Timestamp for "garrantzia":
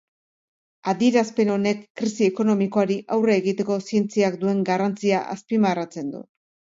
4.71-5.21